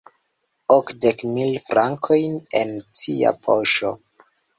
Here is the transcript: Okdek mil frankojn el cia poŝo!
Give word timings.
Okdek 0.75 1.19
mil 1.33 1.51
frankojn 1.65 2.39
el 2.61 2.73
cia 3.03 3.35
poŝo! 3.49 3.93